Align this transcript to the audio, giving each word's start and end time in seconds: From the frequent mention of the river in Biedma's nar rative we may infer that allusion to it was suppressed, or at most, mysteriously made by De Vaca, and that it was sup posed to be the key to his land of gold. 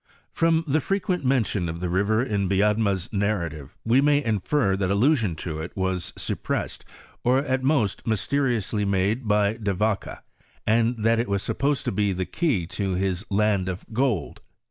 From 0.31 0.63
the 0.67 0.81
frequent 0.81 1.23
mention 1.23 1.69
of 1.69 1.79
the 1.79 1.87
river 1.87 2.23
in 2.23 2.47
Biedma's 2.49 3.07
nar 3.13 3.47
rative 3.47 3.69
we 3.85 4.01
may 4.01 4.23
infer 4.23 4.75
that 4.75 4.89
allusion 4.89 5.35
to 5.35 5.59
it 5.59 5.77
was 5.77 6.11
suppressed, 6.17 6.83
or 7.23 7.37
at 7.45 7.61
most, 7.61 8.07
mysteriously 8.07 8.83
made 8.83 9.27
by 9.27 9.57
De 9.57 9.75
Vaca, 9.75 10.23
and 10.65 11.03
that 11.03 11.19
it 11.19 11.29
was 11.29 11.43
sup 11.43 11.59
posed 11.59 11.85
to 11.85 11.91
be 11.91 12.13
the 12.13 12.25
key 12.25 12.65
to 12.65 12.95
his 12.95 13.23
land 13.29 13.69
of 13.69 13.85
gold. 13.93 14.41